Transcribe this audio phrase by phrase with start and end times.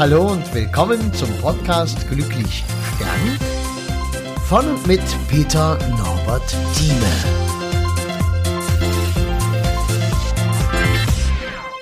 [0.00, 2.64] Hallo und willkommen zum Podcast Glücklich
[2.96, 3.38] Stern
[4.48, 7.04] von und mit Peter Norbert Thieme.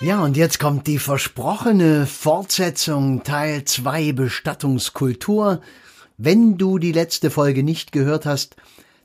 [0.00, 5.60] Ja, und jetzt kommt die versprochene Fortsetzung Teil 2 Bestattungskultur.
[6.18, 8.56] Wenn du die letzte Folge nicht gehört hast,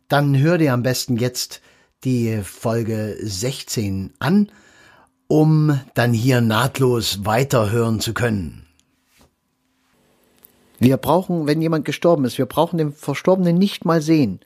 [0.07, 1.61] dann hör dir am besten jetzt
[2.05, 4.51] die Folge 16 an,
[5.27, 8.64] um dann hier nahtlos weiterhören zu können.
[10.79, 14.39] Wir brauchen, wenn jemand gestorben ist, wir brauchen den Verstorbenen nicht mal sehen.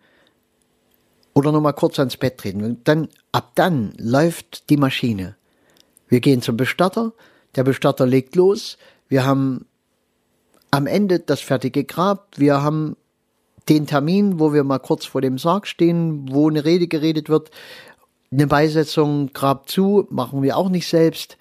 [1.33, 2.81] Oder nur mal kurz ans Bett treten.
[2.83, 5.35] Dann, ab dann läuft die Maschine.
[6.07, 7.13] Wir gehen zum Bestatter,
[7.55, 9.65] der Bestatter legt los, wir haben
[10.71, 12.95] am Ende das fertige Grab, wir haben
[13.69, 17.51] den Termin, wo wir mal kurz vor dem Sarg stehen, wo eine Rede geredet wird.
[18.31, 21.37] Eine Beisetzung, Grab zu, machen wir auch nicht selbst.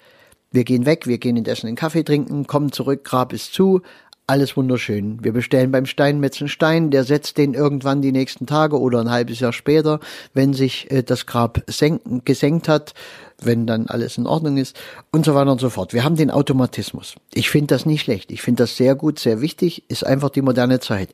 [0.51, 3.81] Wir gehen weg, wir gehen in Essen einen Kaffee trinken, kommen zurück, Grab ist zu,
[4.29, 5.23] alles wunderschön.
[5.23, 9.09] Wir bestellen beim Steinmetz einen Stein, der setzt den irgendwann die nächsten Tage oder ein
[9.09, 9.99] halbes Jahr später,
[10.35, 12.93] wenn sich äh, das Grab senken, gesenkt hat,
[13.41, 14.79] wenn dann alles in Ordnung ist
[15.11, 15.93] und so weiter und so fort.
[15.93, 17.15] Wir haben den Automatismus.
[17.33, 18.31] Ich finde das nicht schlecht.
[18.31, 21.09] Ich finde das sehr gut, sehr wichtig, ist einfach die moderne Zeit.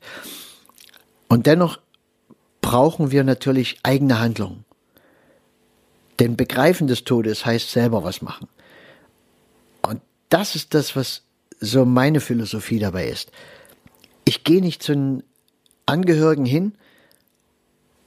[1.28, 1.78] Und dennoch
[2.60, 4.64] brauchen wir natürlich eigene Handlungen.
[6.20, 8.48] Denn Begreifen des Todes heißt selber was machen.
[9.80, 11.25] Und das ist das, was
[11.60, 13.30] so meine Philosophie dabei ist.
[14.24, 15.22] Ich gehe nicht zu den
[15.86, 16.72] Angehörigen hin,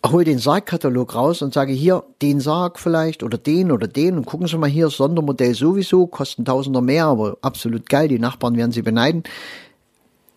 [0.05, 4.25] hole den Sargkatalog raus und sage hier den Sarg vielleicht oder den oder den und
[4.25, 8.71] gucken Sie mal hier, Sondermodell sowieso, kosten Tausender mehr, aber absolut geil, die Nachbarn werden
[8.71, 9.23] Sie beneiden.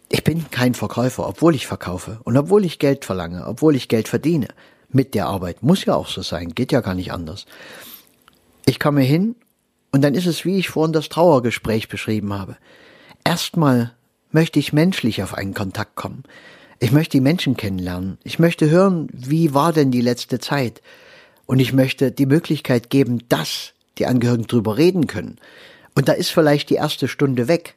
[0.08, 4.08] Ich bin kein Verkäufer, obwohl ich verkaufe und obwohl ich Geld verlange, obwohl ich Geld
[4.08, 4.48] verdiene
[4.90, 5.62] mit der Arbeit.
[5.62, 7.46] Muss ja auch so sein, geht ja gar nicht anders.
[8.66, 9.36] Ich komme hin
[9.90, 12.56] und dann ist es, wie ich vorhin das Trauergespräch beschrieben habe.
[13.24, 13.92] Erstmal
[14.30, 16.24] möchte ich menschlich auf einen Kontakt kommen.
[16.78, 18.18] Ich möchte die Menschen kennenlernen.
[18.24, 20.82] Ich möchte hören, wie war denn die letzte Zeit?
[21.46, 25.38] Und ich möchte die Möglichkeit geben, dass die Angehörigen drüber reden können.
[25.94, 27.76] Und da ist vielleicht die erste Stunde weg.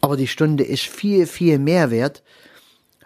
[0.00, 2.22] Aber die Stunde ist viel, viel mehr wert,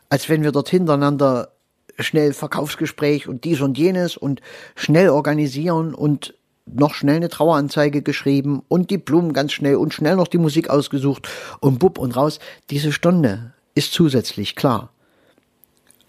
[0.08, 1.52] als wenn wir dort hintereinander
[1.98, 4.42] schnell Verkaufsgespräch und dies und jenes und
[4.74, 6.34] schnell organisieren und
[6.66, 10.70] noch schnell eine Traueranzeige geschrieben und die Blumen ganz schnell und schnell noch die Musik
[10.70, 11.28] ausgesucht
[11.60, 12.38] und bub und raus.
[12.70, 14.90] Diese Stunde ist zusätzlich klar.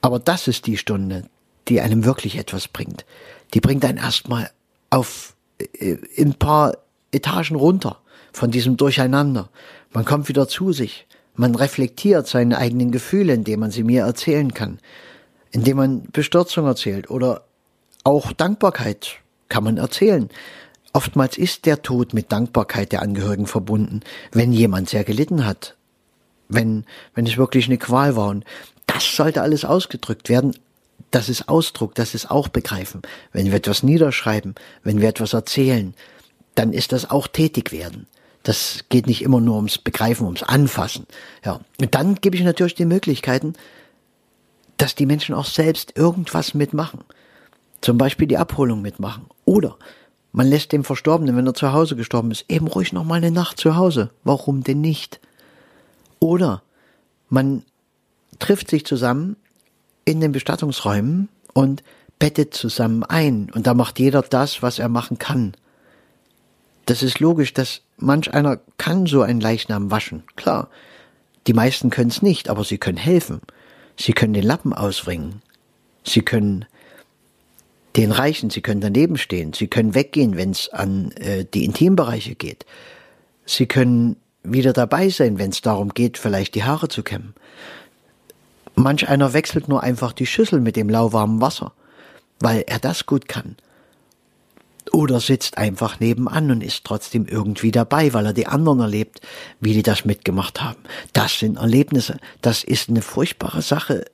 [0.01, 1.25] Aber das ist die Stunde,
[1.67, 3.05] die einem wirklich etwas bringt.
[3.53, 4.49] Die bringt einen erstmal
[4.89, 5.35] auf
[5.79, 6.77] äh, ein paar
[7.11, 7.99] Etagen runter
[8.31, 9.49] von diesem Durcheinander.
[9.91, 11.07] Man kommt wieder zu sich.
[11.35, 14.79] Man reflektiert seine eigenen Gefühle, indem man sie mir erzählen kann.
[15.51, 17.45] Indem man Bestürzung erzählt oder
[18.03, 19.22] auch Dankbarkeit
[19.53, 20.29] kann man erzählen.
[20.93, 23.99] Oftmals ist der Tod mit Dankbarkeit der Angehörigen verbunden,
[24.31, 25.77] wenn jemand sehr gelitten hat.
[26.49, 28.29] Wenn, wenn es wirklich eine Qual war.
[28.29, 28.45] Und
[28.87, 30.55] das sollte alles ausgedrückt werden.
[31.11, 33.03] Das ist Ausdruck, das ist auch begreifen.
[33.31, 35.93] Wenn wir etwas niederschreiben, wenn wir etwas erzählen,
[36.55, 38.07] dann ist das auch tätig werden.
[38.41, 41.05] Das geht nicht immer nur ums Begreifen, ums Anfassen.
[41.45, 41.59] Ja.
[41.79, 43.53] Und dann gebe ich natürlich die Möglichkeiten,
[44.77, 47.01] dass die Menschen auch selbst irgendwas mitmachen.
[47.81, 49.27] Zum Beispiel die Abholung mitmachen.
[49.45, 49.77] Oder
[50.31, 53.31] man lässt dem Verstorbenen, wenn er zu Hause gestorben ist, eben ruhig noch mal eine
[53.31, 54.09] Nacht zu Hause.
[54.23, 55.19] Warum denn nicht?
[56.19, 56.63] Oder
[57.29, 57.63] man
[58.39, 59.35] trifft sich zusammen
[60.05, 61.83] in den Bestattungsräumen und
[62.19, 63.51] bettet zusammen ein.
[63.53, 65.53] Und da macht jeder das, was er machen kann.
[66.85, 70.23] Das ist logisch, dass manch einer kann so einen Leichnam waschen.
[70.35, 70.69] Klar.
[71.47, 73.41] Die meisten können es nicht, aber sie können helfen.
[73.97, 75.41] Sie können den Lappen ausbringen.
[76.03, 76.65] Sie können
[77.95, 79.53] den reichen, sie können daneben stehen.
[79.53, 82.65] Sie können weggehen, wenn es an äh, die Intimbereiche geht.
[83.45, 87.33] Sie können wieder dabei sein, wenn es darum geht, vielleicht die Haare zu kämmen.
[88.75, 91.73] Manch einer wechselt nur einfach die Schüssel mit dem lauwarmen Wasser,
[92.39, 93.55] weil er das gut kann
[94.91, 99.21] oder sitzt einfach nebenan und ist trotzdem irgendwie dabei, weil er die anderen erlebt,
[99.59, 100.79] wie die das mitgemacht haben.
[101.13, 102.17] Das sind Erlebnisse.
[102.41, 104.05] Das ist eine furchtbare Sache.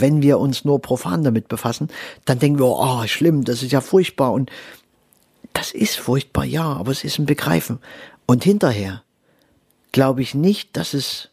[0.00, 1.88] Wenn wir uns nur profan damit befassen,
[2.24, 4.50] dann denken wir, oh, schlimm, das ist ja furchtbar und
[5.52, 7.78] das ist furchtbar, ja, aber es ist ein Begreifen.
[8.26, 9.02] Und hinterher
[9.92, 11.30] glaube ich nicht, dass es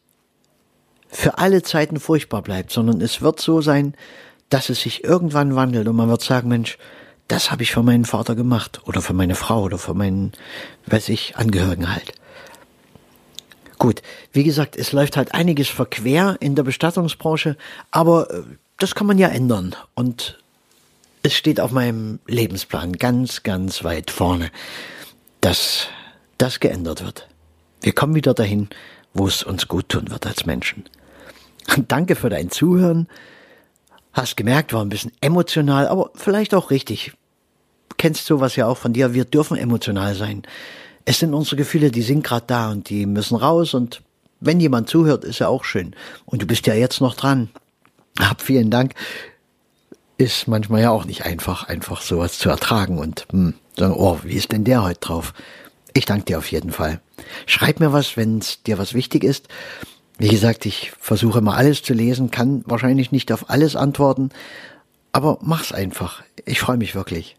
[1.08, 3.96] für alle Zeiten furchtbar bleibt, sondern es wird so sein,
[4.50, 6.78] dass es sich irgendwann wandelt und man wird sagen, Mensch,
[7.28, 10.34] das habe ich für meinen Vater gemacht oder für meine Frau oder für meinen,
[10.88, 12.14] weiß ich, Angehörigen halt.
[13.82, 17.58] Gut, wie gesagt, es läuft halt einiges verquer in der Bestattungsbranche,
[17.90, 18.44] aber äh,
[18.78, 20.38] das kann man ja ändern und
[21.24, 24.52] es steht auf meinem Lebensplan ganz, ganz weit vorne,
[25.42, 25.88] dass
[26.38, 27.28] das geändert wird.
[27.82, 28.70] Wir kommen wieder dahin,
[29.16, 30.84] wo es uns gut tun wird als Menschen.
[31.76, 33.08] Und danke für dein Zuhören.
[34.14, 37.14] Hast gemerkt, war ein bisschen emotional, aber vielleicht auch richtig.
[37.98, 39.16] Kennst sowas ja auch von dir.
[39.16, 40.44] Wir dürfen emotional sein.
[41.06, 44.02] Es sind unsere Gefühle, die sind gerade da und die müssen raus und
[44.40, 45.96] wenn jemand zuhört, ist ja auch schön.
[46.26, 47.50] Und du bist ja jetzt noch dran.
[48.20, 48.94] Hab vielen Dank.
[50.18, 54.36] Ist manchmal ja auch nicht einfach, einfach sowas zu ertragen und hm, sagen, oh, wie
[54.36, 55.34] ist denn der heute drauf?
[55.94, 57.02] Ich danke dir auf jeden Fall.
[57.46, 59.48] Schreib mir was, wenn es dir was wichtig ist.
[60.18, 64.30] Wie gesagt, ich versuche mal alles zu lesen, kann wahrscheinlich nicht auf alles antworten,
[65.12, 66.22] aber mach's einfach.
[66.46, 67.38] Ich freue mich wirklich.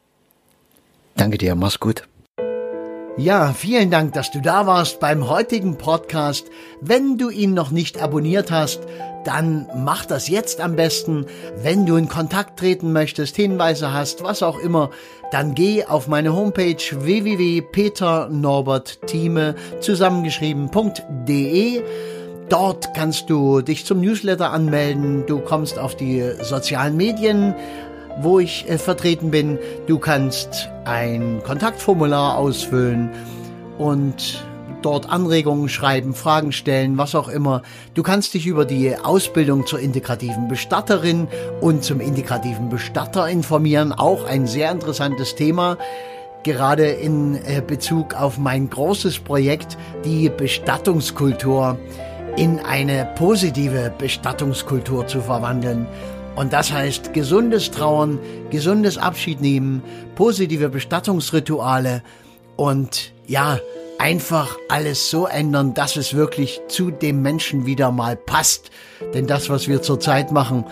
[1.17, 2.05] Danke dir, mach's gut.
[3.19, 6.47] Ja, vielen Dank, dass du da warst beim heutigen Podcast.
[6.81, 8.81] Wenn du ihn noch nicht abonniert hast,
[9.25, 11.26] dann mach das jetzt am besten.
[11.62, 14.88] Wenn du in Kontakt treten möchtest, Hinweise hast, was auch immer,
[15.31, 21.82] dann geh auf meine Homepage www.peternorbertthieme zusammengeschrieben.de.
[22.49, 25.26] Dort kannst du dich zum Newsletter anmelden.
[25.26, 27.55] Du kommst auf die sozialen Medien
[28.20, 29.59] wo ich äh, vertreten bin.
[29.87, 33.11] Du kannst ein Kontaktformular ausfüllen
[33.79, 34.44] und
[34.82, 37.62] dort Anregungen schreiben, Fragen stellen, was auch immer.
[37.94, 41.29] Du kannst dich über die Ausbildung zur integrativen Bestatterin
[41.61, 43.93] und zum integrativen Bestatter informieren.
[43.93, 45.79] Auch ein sehr interessantes Thema
[46.43, 51.79] gerade in äh, Bezug auf mein großes Projekt, die Bestattungskultur
[52.37, 55.87] in eine positive Bestattungskultur zu verwandeln.
[56.34, 58.19] Und das heißt gesundes Trauern,
[58.50, 59.82] gesundes Abschied nehmen,
[60.14, 62.02] positive Bestattungsrituale
[62.56, 63.58] und ja,
[63.99, 68.70] einfach alles so ändern, dass es wirklich zu dem Menschen wieder mal passt.
[69.14, 70.64] Denn das, was wir zurzeit machen,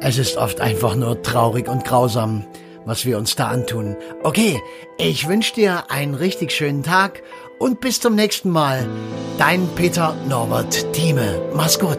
[0.00, 2.44] es ist oft einfach nur traurig und grausam,
[2.84, 3.96] was wir uns da antun.
[4.22, 4.60] Okay,
[4.98, 7.22] ich wünsche dir einen richtig schönen Tag
[7.58, 8.86] und bis zum nächsten Mal.
[9.38, 11.40] Dein Peter Norbert Thieme.
[11.54, 11.98] Mach's gut.